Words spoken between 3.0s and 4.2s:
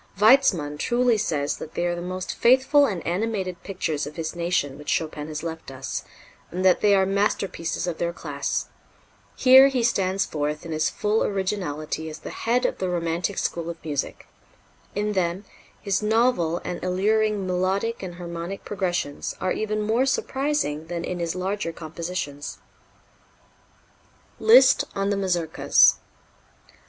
animated pictures of